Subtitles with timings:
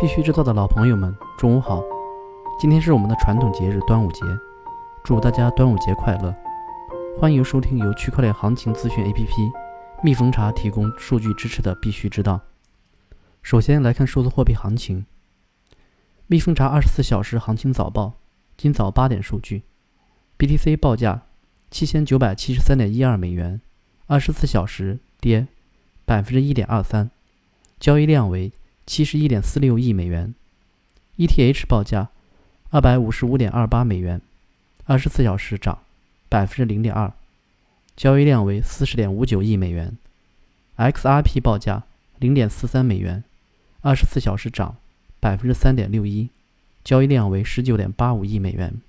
[0.00, 1.84] 必须知道的老朋友们，中午好！
[2.58, 4.22] 今天是我们的传统节日端午节，
[5.04, 6.34] 祝大家端午节快乐！
[7.18, 9.52] 欢迎收听由区块链行情资讯 APP
[10.02, 12.40] 蜜蜂茶提供数据支持的《必须知道》。
[13.42, 15.04] 首先来看数字货币行情，
[16.28, 18.14] 蜜蜂茶二十四小时行情早报，
[18.56, 19.64] 今早八点数据
[20.38, 21.26] ：BTC 报价
[21.70, 23.60] 七千九百七十三点一二美元，
[24.06, 25.46] 二十四小时跌
[26.06, 27.10] 百分之一点二三，
[27.78, 28.50] 交易量为。
[28.90, 30.34] 七十一点四六亿美元
[31.16, 32.08] ，ETH 报价
[32.70, 34.20] 二百五十五点二八美元，
[34.84, 35.78] 二十四小时涨
[36.28, 37.12] 百分之零点二，
[37.94, 39.96] 交易量为四十点五九亿美元。
[40.76, 41.84] XRP 报价
[42.18, 43.22] 零点四三美元，
[43.82, 44.74] 二十四小时涨
[45.20, 46.28] 百分之三点六一，
[46.82, 48.80] 交易量为十九点八五亿美元。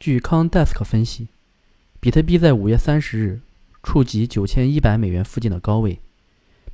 [0.00, 1.28] 据 CoinDesk 分析，
[2.00, 3.40] 比特币在五月三十日
[3.82, 5.98] 触及九千一百美元附近的高位。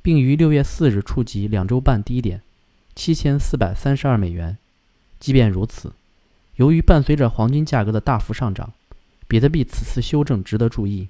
[0.09, 2.41] 并于六月四日触及两周半低点，
[2.95, 4.57] 七千四百三十二美元。
[5.19, 5.93] 即便如此，
[6.55, 8.73] 由于伴随着黄金价格的大幅上涨，
[9.27, 11.09] 比特币此次修正值得注意。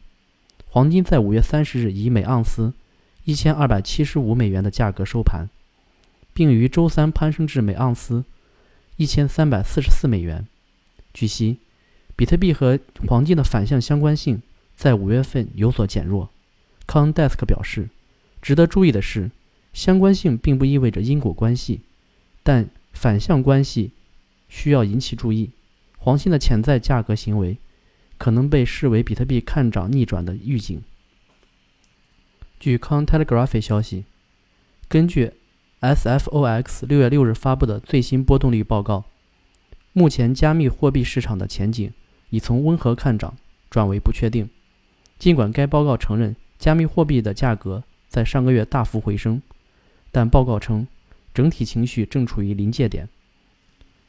[0.66, 2.74] 黄金在五月三十日以每盎司
[3.24, 5.48] 一千二百七十五美元的价格收盘，
[6.34, 8.26] 并于周三攀升至每盎司
[8.98, 10.46] 一千三百四十四美元。
[11.14, 11.60] 据悉，
[12.18, 12.78] 比特币和
[13.08, 14.42] 黄金的反向相关性
[14.76, 16.30] 在五月份有所减弱。
[16.86, 17.88] 康 desk 表示。
[18.42, 19.32] 值得注意的是，
[19.74, 21.82] 相关性并不意味着因果关系，
[22.44, 23.92] 但反向关系
[24.48, 25.52] 需要引起注意。
[25.98, 27.58] 黄金的潜在价格行为
[28.18, 30.82] 可能被视为比特币看涨逆转的预警。
[32.60, 34.06] 据 c o n t e l e g r a p h 消息，
[34.88, 35.34] 根据
[35.82, 39.06] SFOX 六月六日发布的最新波动率报告，
[39.94, 41.92] 目前加密货币市场的前景
[42.30, 43.38] 已从温和看涨
[43.70, 44.50] 转为不确定。
[45.18, 49.42] 尽管该报告承认加密货币的价格，在上个月大幅回升，
[50.12, 50.88] 但报告称
[51.32, 53.08] 整体情绪正处于临界点，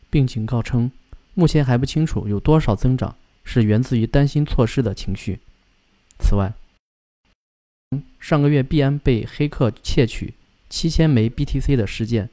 [0.09, 0.91] 并警告称
[1.35, 5.39] 目前还不清楚有多少增长是源自于担心错失的情绪。
[6.19, 6.55] 此外，
[8.19, 10.33] 上个月币安被黑客窃取
[10.71, 12.31] 七千枚 BTC 的事件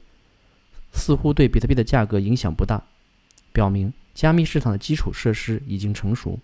[0.92, 2.82] 似乎对比特币的价格影响不大，
[3.52, 6.38] 表明加密市场的基础设施已经成熟。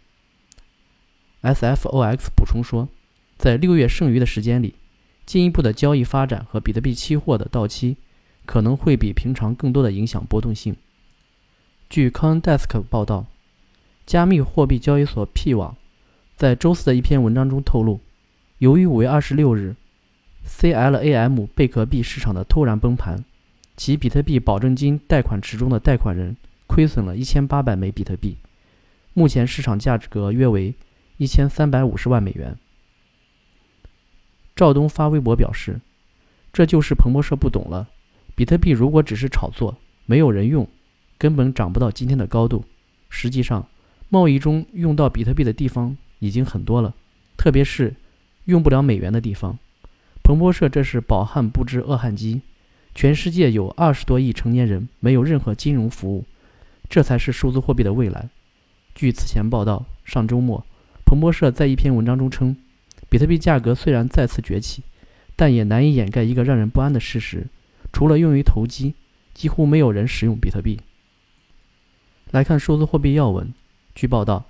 [1.42, 2.88] SFOX 补充说，
[3.38, 4.74] 在六月剩余的时间里。
[5.26, 7.96] 进一步的交易发展和比特币期货的到期，
[8.44, 10.76] 可能会比平常更多的影响波动性。
[11.88, 13.26] 据 CoinDesk 报道，
[14.06, 15.76] 加密货币交易所 P 网
[16.36, 18.00] 在周四的一篇文章中透露，
[18.58, 19.76] 由于五月二十六日
[20.46, 23.24] CLAM 贝壳币市场的突然崩盘，
[23.76, 26.36] 其比特币保证金贷款池中的贷款人
[26.66, 28.36] 亏损了一千八百枚比特币，
[29.14, 30.74] 目前市场价格约为
[31.16, 32.56] 一千三百五十万美元。
[34.56, 35.80] 赵东发微博表示
[36.52, 37.88] ：“这就是彭博社不懂了。
[38.36, 39.76] 比特币如果只是炒作，
[40.06, 40.68] 没有人用，
[41.18, 42.64] 根本涨不到今天的高度。
[43.08, 43.66] 实际上，
[44.08, 46.94] 贸易中用到比特币的地方已经很多了，
[47.36, 47.94] 特别是
[48.44, 49.58] 用不了美元的地方。
[50.22, 52.40] 彭博社这是饱汉不知饿汉饥。
[52.94, 56.24] 全世界有二十多亿成年人没有任何金融服务，
[56.88, 58.28] 这才是数字货币的未来。”
[58.94, 60.64] 据此前报道，上周末，
[61.04, 62.56] 彭博社在一篇文章中称。
[63.14, 64.82] 比特币价格虽然再次崛起，
[65.36, 67.46] 但也难以掩盖一个让人不安的事实：
[67.92, 68.94] 除了用于投机，
[69.32, 70.80] 几乎没有人使用比特币。
[72.32, 73.54] 来看数字货币要闻。
[73.94, 74.46] 据报道，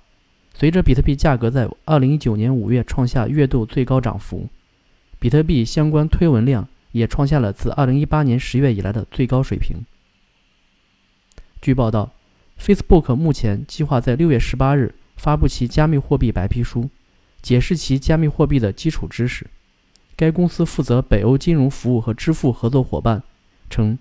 [0.55, 4.49] 随着比特币价格在2019年5月创下月度最高涨幅，
[5.19, 9.85] 比特币相关推文量也创下了自2018年10月以来的最高水平。
[11.61, 12.11] 据报道
[12.59, 16.89] ，Facebook 目前计划在6月18日发布其加密货币白皮书。
[17.45, 19.45] 解释其加密货币的基础知识。
[20.15, 23.21] 该公司负责北欧金融服务和支付合作伙伴
[23.69, 23.99] 称，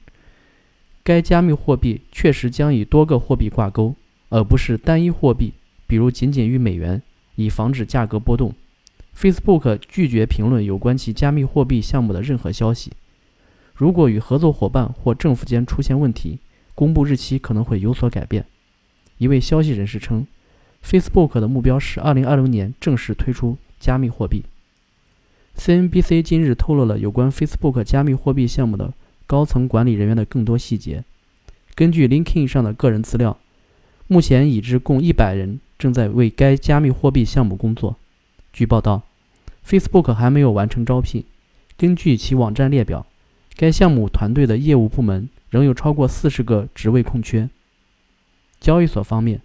[1.03, 3.94] 该加密货币确实将与多个货币挂钩，
[4.31, 5.53] 而不是单一货币，
[5.87, 7.03] 比如仅仅与美元，
[7.34, 8.55] 以防止价格波动。
[9.15, 12.93] Facebook 拒绝评论有关其加密货币项目的任何消息。
[13.75, 16.38] 如果与合作伙伴或政府间出现问题，
[16.75, 18.47] 公布日期可能会有所改变。
[19.19, 20.26] 一位消息人士称。
[20.84, 24.44] Facebook 的目标是2020年正式推出加密货币。
[25.56, 28.92] CNBC 今日透露了有关 Facebook 加密货币项目的
[29.26, 31.02] 高层管理人员的更多细节。
[31.75, 33.38] 根据 LinkedIn 上的个人资料，
[34.08, 37.96] 目前已知共100人正在为该加密货币项目工作。
[38.52, 39.02] 据报道
[39.66, 41.25] ，Facebook 还没有完成招聘。
[41.78, 43.06] 根据其网站列表，
[43.56, 47.48] 该项目团队的业务部门仍有超过40个职位空缺。
[48.60, 49.40] 交易所方面。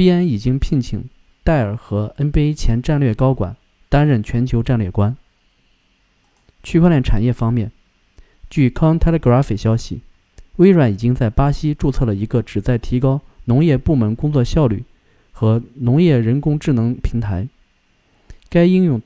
[0.00, 1.04] BN 已经聘请
[1.44, 3.54] 戴尔和 NBA 前战略高管
[3.90, 5.14] 担任全球战略官。
[6.62, 7.70] 区块链产业方面，
[8.48, 10.00] 据《Contelegraph》消息，
[10.56, 14.84] 微软已经在巴西注册了一个旨在提高农业部门工作效率
[15.32, 17.46] 和农业人工智能平台。
[18.48, 19.02] 该应用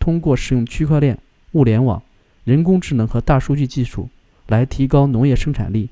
[0.00, 1.16] 通过使用区块链、
[1.52, 2.02] 物联网、
[2.42, 4.08] 人工智能和大数据技术
[4.48, 5.90] 来提高农业生产力。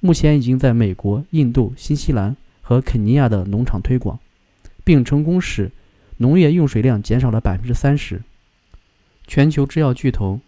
[0.00, 2.36] 目前已经在美国、印度、新西兰
[2.68, 4.18] 和肯尼亚的农场推广，
[4.82, 5.70] 并成功使
[6.16, 8.22] 农业用水量减少了百分之三十。
[9.24, 10.40] 全球制药巨头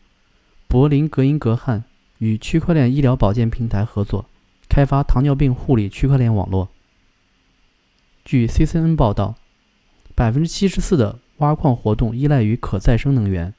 [0.67, 1.85] 柏林格英格汉
[2.19, 4.29] 与区块链医疗保健平台合作，
[4.69, 6.69] 开发糖尿病护理区块链网络。
[8.25, 9.37] 据 CCN 报道，
[10.17, 13.55] 百分之七十四的挖矿活动依赖于可再生能源。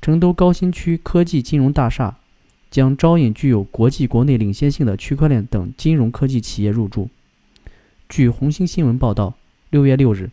[0.00, 2.18] 成都高新区科技金融大厦
[2.72, 7.08] 将招引具有国际国内领先性的区块链等金融科技企业入驻。
[8.08, 9.34] 据红星新闻报道，
[9.70, 10.30] 六月六日，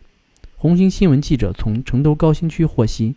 [0.56, 3.14] 红星新闻记者从成都高新区获悉，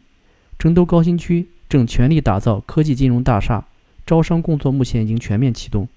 [0.60, 3.66] 成都高新区正全力打造科技金融大厦，
[4.06, 5.88] 招商工作目前已经全面启动。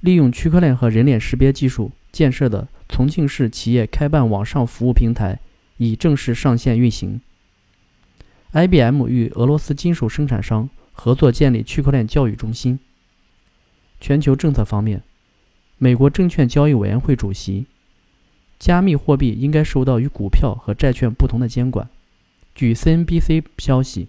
[0.00, 5.38] 利用区块链和人脸识别技术建设的重庆市企业开办网上服务平台。
[5.82, 7.22] 已正式上线运行。
[8.52, 10.68] IBM 与俄罗斯金属生产商
[11.02, 12.78] 合作建立区块链教育中心。
[14.02, 15.02] 全球政策方面，
[15.78, 17.64] 美国证券交易委员会主席，
[18.58, 21.88] 加密货币应该受到与股票和债券不同的监管。
[22.54, 24.08] 据 CNBC 消息，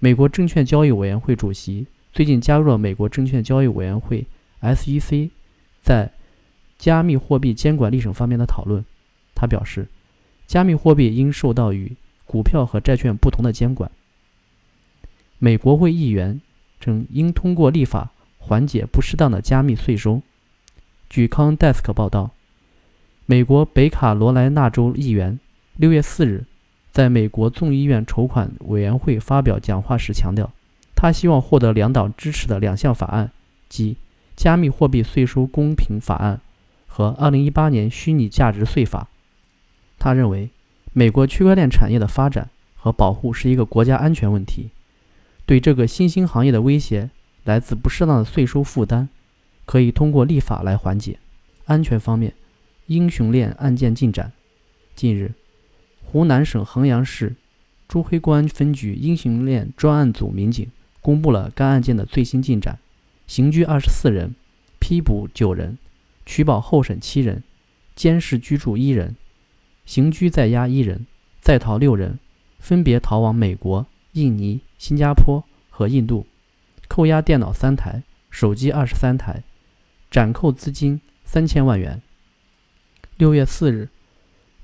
[0.00, 4.26] 美国证券交易委员会主席最近加入了美国证券交易委员会
[4.62, 5.30] SEC
[5.80, 6.10] 在
[6.76, 8.84] 加密货币监管历程方面的讨论。
[9.36, 9.86] 他表示。
[10.48, 13.90] 加密货币应受到与股票和债券不同的监管。
[15.38, 16.40] 美国会议员
[16.80, 20.22] 称应通过立法缓解不适当的加密税收。
[21.08, 22.30] 据 CoinDesk 报道，
[23.26, 25.38] 美国北卡罗来纳州议员
[25.76, 26.44] 六月四日
[26.90, 30.50] 在美国众议院筹款委员会发表讲话时强调，
[30.94, 33.30] 他希望获得两党支持的两项法案，
[33.68, 33.96] 即
[34.34, 36.40] 加密货币税收公平法案
[36.86, 39.08] 和2018年虚拟价值税法。
[39.98, 40.50] 他认为，
[40.92, 44.70] 美国区块链产业的发展和保护是一个国家安全问题。
[45.46, 47.08] 对这个新兴行业的威胁
[47.44, 49.08] 来自不适当的税收负担，
[49.64, 51.18] 可以通过立法来缓解。
[51.66, 52.34] 安全方面，
[52.86, 54.32] 英雄链案件进展。
[54.96, 55.32] 近日，
[56.02, 57.36] 湖南省衡阳市
[57.86, 60.68] 朱黑公安分局英雄链专案组民警
[61.00, 62.80] 公布了该案件的最新进展：
[63.28, 64.34] 刑拘二十四人，
[64.80, 65.78] 批捕九人，
[66.24, 67.44] 取保候审七人，
[67.94, 69.14] 监视居住一人。
[69.84, 71.06] 刑拘在押一人，
[71.40, 72.18] 在逃六人，
[72.58, 73.86] 分别逃往美国、
[74.22, 76.26] 印尼、新加坡和印度。
[76.88, 79.42] 扣押电脑三台，手机二十三台，
[80.10, 82.00] 暂扣资金三千万元。
[83.16, 83.88] 六月四日，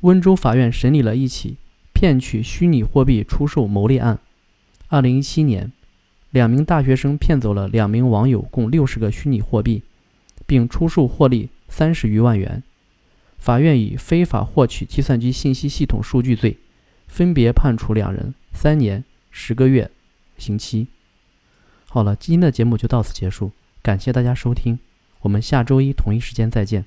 [0.01, 1.57] 温州法院审理了一起
[1.93, 4.19] 骗取虚拟货币出售牟利案。
[4.89, 5.73] 二零一七年，
[6.31, 9.83] 两名大学生骗走了两名网友共六十个虚拟货币，
[10.47, 12.63] 并出售获利三十余万元。
[13.37, 16.59] 法院以非法获取计算机信息系统数据罪，
[17.09, 19.03] 分别判处两人三年
[19.33, 19.91] 十个月
[20.39, 20.87] 刑期。
[21.89, 23.51] 好了，今天的节目就到此结束，
[23.83, 24.79] 感谢大家收听，
[25.23, 26.85] 我们下周一同一时间再见。